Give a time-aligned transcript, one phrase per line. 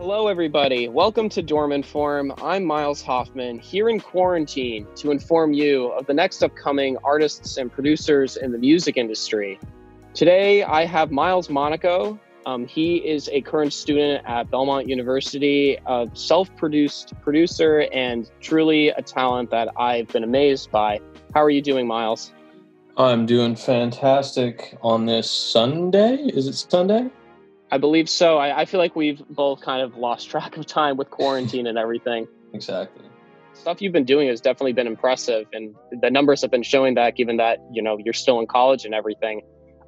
[0.00, 0.88] Hello, everybody.
[0.88, 2.32] Welcome to Dorm Inform.
[2.40, 7.70] I'm Miles Hoffman here in quarantine to inform you of the next upcoming artists and
[7.70, 9.60] producers in the music industry.
[10.14, 12.18] Today, I have Miles Monaco.
[12.46, 18.88] Um, he is a current student at Belmont University, a self produced producer, and truly
[18.88, 20.98] a talent that I've been amazed by.
[21.34, 22.32] How are you doing, Miles?
[22.96, 26.14] I'm doing fantastic on this Sunday.
[26.32, 27.10] Is it Sunday?
[27.72, 28.38] I believe so.
[28.38, 31.78] I, I feel like we've both kind of lost track of time with quarantine and
[31.78, 32.26] everything.
[32.52, 33.04] Exactly.
[33.52, 37.14] Stuff you've been doing has definitely been impressive, and the numbers have been showing that.
[37.14, 39.42] Given that you know you're still in college and everything,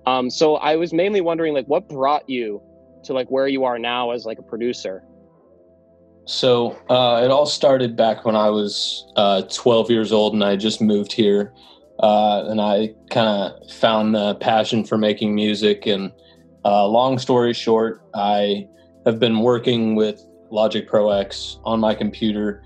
[0.06, 2.62] um, so I was mainly wondering like what brought you
[3.02, 5.02] to like where you are now as like a producer.
[6.24, 10.54] So uh, it all started back when I was uh, 12 years old, and I
[10.54, 11.52] just moved here,
[11.98, 16.12] uh, and I kind of found the passion for making music and
[16.64, 18.66] uh, long story short, I
[19.04, 22.62] have been working with Logic Pro X on my computer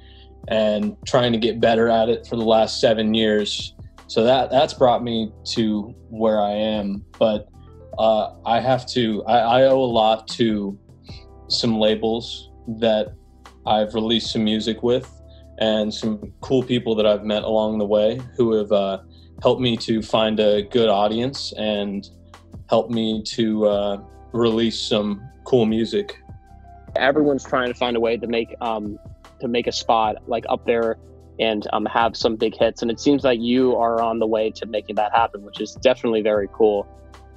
[0.49, 3.75] and trying to get better at it for the last seven years.
[4.07, 7.05] So that that's brought me to where I am.
[7.19, 7.49] But
[7.99, 10.79] uh, I have to I, I owe a lot to
[11.49, 13.15] some labels that
[13.67, 15.11] I've released some music with
[15.59, 18.99] and some cool people that I've met along the way who have uh,
[19.43, 22.09] helped me to find a good audience and
[22.69, 24.01] helped me to uh,
[24.33, 26.17] release some cool music.
[26.97, 28.99] Everyone's trying to find a way to make um,
[29.41, 30.97] to make a spot like up there
[31.39, 34.51] and um, have some big hits, and it seems like you are on the way
[34.51, 36.87] to making that happen, which is definitely very cool.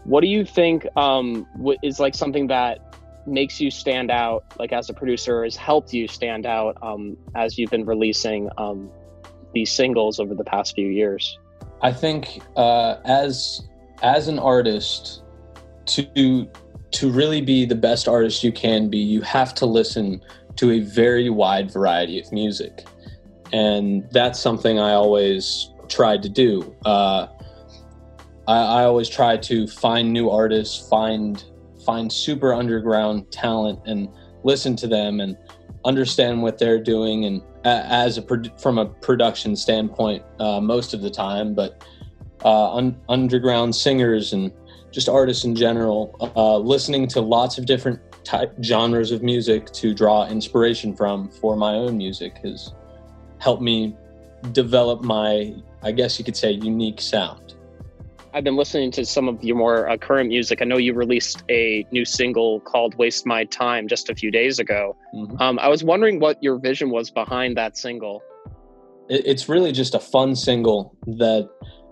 [0.05, 1.45] What do you think um,
[1.83, 2.95] is like something that
[3.27, 7.57] makes you stand out, like as a producer, has helped you stand out um, as
[7.57, 8.89] you've been releasing um,
[9.53, 11.37] these singles over the past few years?
[11.81, 13.67] I think uh, as
[14.01, 15.21] as an artist
[15.87, 16.49] to
[16.91, 20.21] to really be the best artist you can be you have to listen
[20.59, 22.85] to a very wide variety of music.
[23.53, 26.75] And that's something i always tried to do.
[26.85, 27.27] Uh,
[28.47, 31.43] I, I always try to find new artists find
[31.85, 34.09] find super underground talent and
[34.43, 35.37] listen to them and
[35.85, 38.25] understand what they're doing and as a
[38.59, 41.85] from a production standpoint uh, most of the time but
[42.43, 44.51] uh, un- underground singers and
[44.91, 49.93] just artists in general, uh, listening to lots of different type genres of music to
[49.93, 52.73] draw inspiration from for my own music has
[53.39, 53.95] helped me
[54.51, 57.55] develop my, I guess you could say, unique sound.
[58.33, 60.61] I've been listening to some of your more uh, current music.
[60.61, 64.59] I know you released a new single called Waste My Time just a few days
[64.59, 64.95] ago.
[65.15, 65.41] Mm-hmm.
[65.41, 68.21] Um, I was wondering what your vision was behind that single.
[69.09, 71.49] It's really just a fun single that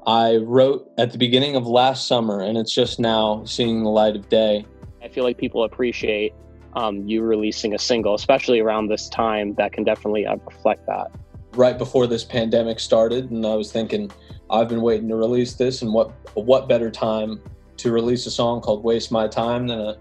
[0.07, 4.15] I wrote at the beginning of last summer, and it's just now seeing the light
[4.15, 4.65] of day.
[5.03, 6.33] I feel like people appreciate
[6.73, 9.53] um, you releasing a single, especially around this time.
[9.55, 11.11] That can definitely reflect that.
[11.51, 14.09] Right before this pandemic started, and I was thinking,
[14.49, 17.41] I've been waiting to release this, and what what better time
[17.75, 19.97] to release a song called "Waste My Time" than a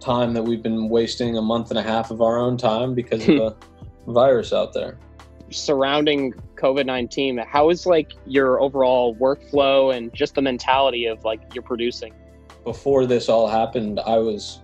[0.00, 3.28] time that we've been wasting a month and a half of our own time because
[3.28, 3.56] of a
[4.06, 4.98] virus out there
[5.52, 11.40] surrounding COVID 19, how is like your overall workflow and just the mentality of like
[11.54, 12.14] you're producing?
[12.62, 14.60] Before this all happened, I was,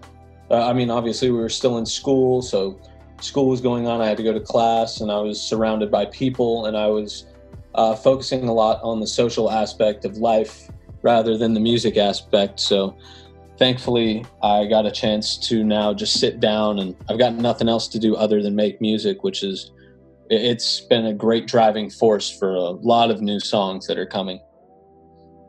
[0.49, 2.79] uh, I mean, obviously we were still in school, so
[3.21, 4.01] school was going on.
[4.01, 7.27] I had to go to class and I was surrounded by people and I was
[7.75, 10.71] uh, focusing a lot on the social aspect of life
[11.03, 12.61] rather than the music aspect.
[12.61, 12.97] So
[13.57, 17.89] thankfully, I got a chance to now just sit down and I've got nothing else
[17.89, 19.73] to do other than make music, which is
[20.31, 24.41] it's been a great driving force for a lot of new songs that are coming.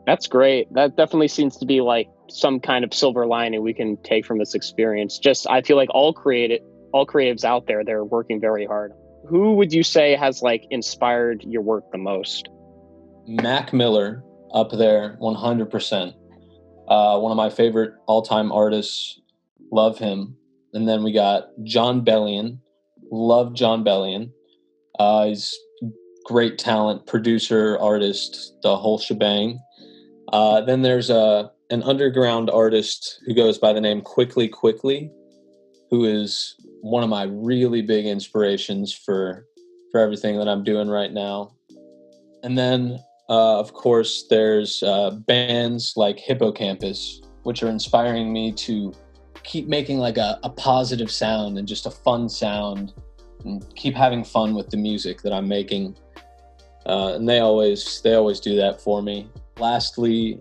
[0.06, 0.72] That's great.
[0.72, 4.38] That definitely seems to be like some kind of silver lining we can take from
[4.38, 5.18] this experience.
[5.18, 8.92] Just I feel like all creative all creatives out there they're working very hard.
[9.28, 12.48] Who would you say has like inspired your work the most?
[13.26, 16.14] Mac Miller up there 100%.
[16.88, 19.20] Uh, one of my favorite all-time artists.
[19.70, 20.36] Love him.
[20.72, 22.58] And then we got Jon Bellion.
[23.12, 24.32] Love Jon Bellion.
[25.00, 25.58] Uh, he's
[26.26, 29.58] great talent, producer, artist, the whole shebang.
[30.30, 35.10] Uh, then there's a an underground artist who goes by the name Quickly Quickly,
[35.88, 39.46] who is one of my really big inspirations for
[39.90, 41.54] for everything that I'm doing right now.
[42.42, 42.98] And then,
[43.30, 48.92] uh, of course, there's uh, bands like Hippo Campus, which are inspiring me to
[49.44, 52.92] keep making like a, a positive sound and just a fun sound
[53.44, 55.96] and keep having fun with the music that I'm making.
[56.86, 59.28] Uh, and they always they always do that for me.
[59.58, 60.40] Lastly,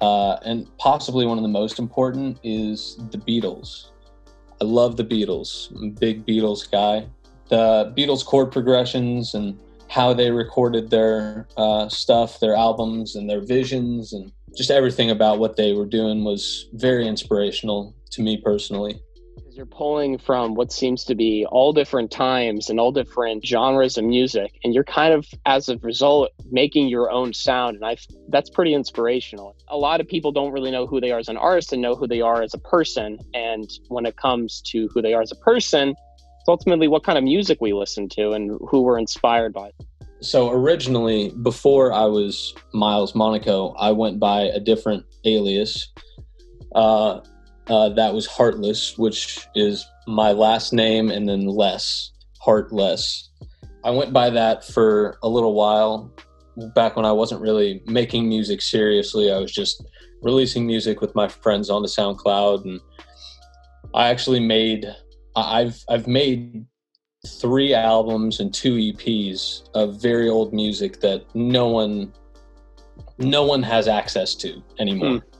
[0.00, 3.90] uh, and possibly one of the most important is the Beatles.
[4.60, 5.70] I love the Beatles.
[5.76, 7.06] I'm a big Beatles guy.
[7.48, 9.58] The Beatles chord progressions and
[9.88, 15.38] how they recorded their uh, stuff, their albums, and their visions, and just everything about
[15.38, 19.00] what they were doing was very inspirational to me personally
[19.54, 24.04] you're pulling from what seems to be all different times and all different genres of
[24.04, 27.96] music and you're kind of as a result making your own sound and i
[28.28, 29.54] that's pretty inspirational.
[29.68, 31.94] A lot of people don't really know who they are as an artist and know
[31.94, 35.30] who they are as a person and when it comes to who they are as
[35.30, 39.52] a person it's ultimately what kind of music we listen to and who we're inspired
[39.52, 39.70] by.
[40.20, 45.92] So originally before i was miles monaco i went by a different alias.
[46.74, 47.20] Uh,
[47.68, 53.30] uh, that was Heartless, which is my last name and then less, Heartless.
[53.84, 56.12] I went by that for a little while
[56.74, 59.32] back when I wasn't really making music seriously.
[59.32, 59.84] I was just
[60.22, 62.80] releasing music with my friends on the SoundCloud and
[63.94, 64.86] I actually made
[65.36, 66.64] I've I've made
[67.26, 72.12] three albums and two EPs of very old music that no one
[73.18, 75.18] no one has access to anymore.
[75.18, 75.33] Hmm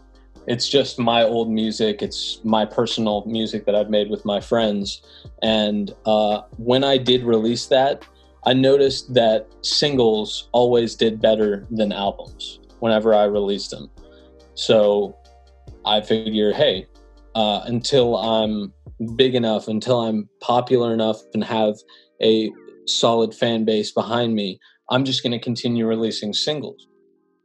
[0.46, 2.02] it's just my old music.
[2.02, 5.02] It's my personal music that i've made with my friends.
[5.42, 8.04] And uh, when i did release that
[8.46, 13.90] i noticed that singles always did better than albums whenever i released them.
[14.54, 15.16] So
[15.86, 16.86] i figure hey
[17.34, 18.72] uh, until i'm
[19.16, 21.74] big enough until i'm popular enough and have
[22.22, 22.50] a
[22.86, 24.58] solid fan base behind me
[24.90, 26.86] i'm just going to continue releasing singles.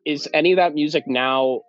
[0.05, 1.61] Is any of that music now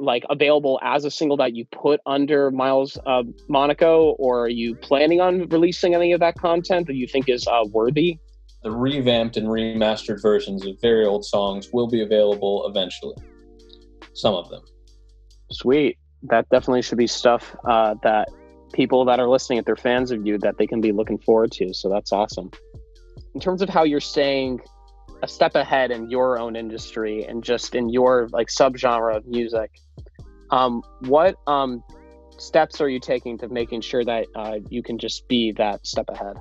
[0.00, 4.74] like available as a single that you put under Miles uh, Monaco, or are you
[4.74, 8.18] planning on releasing any of that content that you think is uh, worthy?
[8.62, 13.16] The revamped and remastered versions of very old songs will be available eventually.
[14.14, 14.62] Some of them.
[15.50, 15.98] Sweet.
[16.24, 18.28] That definitely should be stuff uh, that
[18.72, 21.52] people that are listening, if they're fans of you, that they can be looking forward
[21.52, 21.72] to.
[21.72, 22.50] So that's awesome.
[23.34, 24.60] In terms of how you're staying
[25.22, 29.70] a step ahead in your own industry and just in your like subgenre of music,
[30.50, 31.82] um, what um,
[32.38, 36.06] steps are you taking to making sure that uh, you can just be that step
[36.08, 36.36] ahead?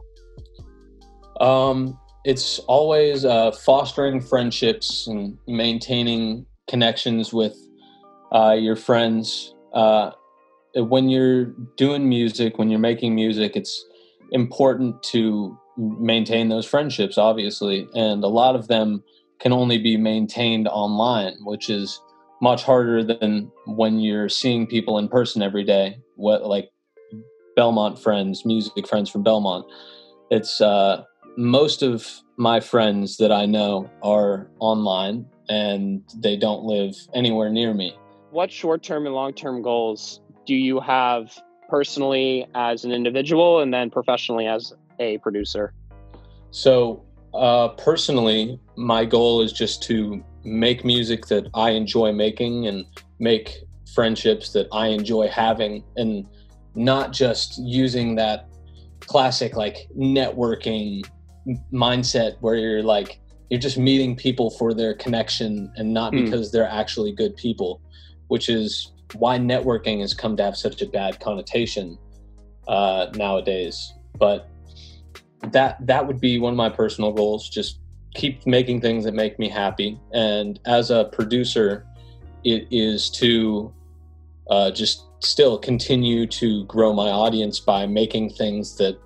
[1.40, 7.56] Um, it's always uh, fostering friendships and maintaining connections with
[8.34, 9.54] uh, your friends.
[9.74, 10.12] Uh,
[10.76, 11.46] when you're
[11.78, 13.84] doing music, when you're making music, it's
[14.32, 19.04] important to maintain those friendships, obviously, and a lot of them
[19.40, 22.02] can only be maintained online, which is
[22.42, 25.98] much harder than when you're seeing people in person every day.
[26.16, 26.70] What like
[27.56, 29.66] Belmont friends, music friends from Belmont.
[30.30, 31.04] It's uh,
[31.38, 37.74] most of my friends that I know are online and they don't live anywhere near
[37.74, 37.96] me.
[38.32, 41.38] What short term and long term goals do you have
[41.70, 45.74] personally as an individual and then professionally as a producer?
[46.52, 47.04] So,
[47.34, 52.86] uh, personally, my goal is just to make music that I enjoy making and
[53.20, 53.64] make
[53.94, 56.28] friendships that I enjoy having and
[56.76, 58.48] not just using that
[59.02, 61.04] classic like networking
[61.74, 63.20] mindset where you're like
[63.50, 66.24] you're just meeting people for their connection and not mm.
[66.24, 67.82] because they're actually good people
[68.28, 71.98] which is why networking has come to have such a bad connotation
[72.68, 74.48] uh, nowadays but
[75.54, 77.80] that that would be one of my personal goals just
[78.16, 80.00] keep making things that make me happy.
[80.14, 81.86] And as a producer,
[82.44, 83.74] it is to
[84.50, 88.98] uh, just still continue to grow my audience by making things that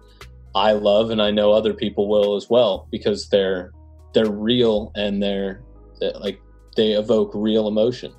[0.56, 3.72] I love and I know other people will as well because they're
[4.14, 5.64] they're real and they're,
[6.00, 6.40] they're like
[6.76, 8.14] they evoke real emotion.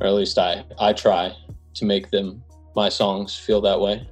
[0.00, 1.34] Or at least I I try
[1.74, 2.42] to make them
[2.74, 4.08] my songs feel that way.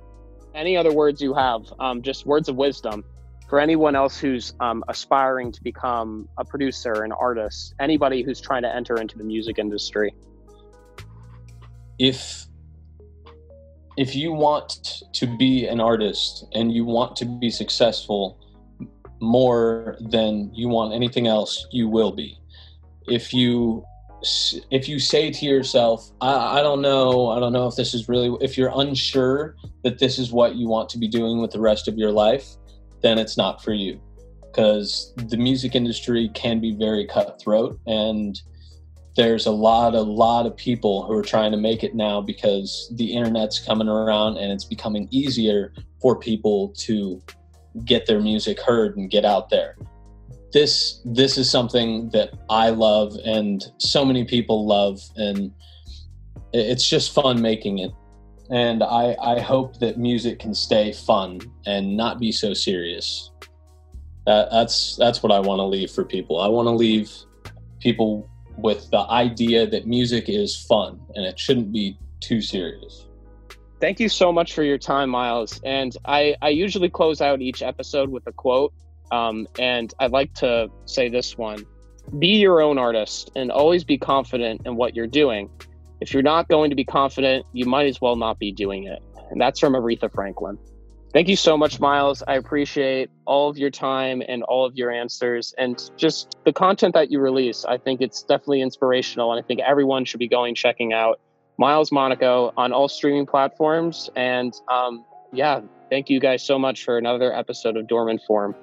[0.55, 1.63] Any other words you have?
[1.79, 3.05] Um, just words of wisdom
[3.49, 8.63] for anyone else who's um, aspiring to become a producer, an artist, anybody who's trying
[8.63, 10.15] to enter into the music industry?
[11.99, 12.47] If
[13.97, 18.39] if you want to be an artist and you want to be successful
[19.21, 22.39] more than you want anything else, you will be.
[23.09, 23.85] If you
[24.71, 28.09] if you say to yourself, I, I, don't know, I don't know if this is
[28.09, 31.61] really, if you're unsure that this is what you want to be doing with the
[31.61, 32.47] rest of your life,
[33.03, 34.01] then it's not for you.
[34.43, 38.41] Because the music industry can be very cutthroat and
[39.17, 42.91] there's a lot a lot of people who are trying to make it now because
[42.97, 47.21] the internet's coming around and it's becoming easier for people to
[47.85, 49.77] get their music heard and get out there
[50.53, 55.53] this this is something that i love and so many people love and
[56.53, 57.93] it's just fun making it
[58.51, 63.31] and I, I hope that music can stay fun and not be so serious.
[64.27, 66.41] That, that's that's what I want to leave for people.
[66.41, 67.11] I want to leave
[67.79, 68.29] people
[68.59, 73.07] with the idea that music is fun and it shouldn't be too serious.
[73.81, 75.61] Thank you so much for your time, Miles.
[75.65, 78.75] And I, I usually close out each episode with a quote.
[79.11, 81.65] Um, and I'd like to say this one
[82.19, 85.51] Be your own artist and always be confident in what you're doing.
[86.01, 89.03] If you're not going to be confident, you might as well not be doing it.
[89.31, 90.59] And that's from Aretha Franklin.
[91.13, 92.23] Thank you so much, Miles.
[92.29, 96.95] I appreciate all of your time and all of your answers and just the content
[96.95, 97.65] that you release.
[97.65, 101.21] I think it's definitely inspirational, and I think everyone should be going checking out
[101.59, 104.09] Miles Monaco on all streaming platforms.
[104.15, 108.55] And um, yeah, thank you guys so much for another episode of Dorm Inform.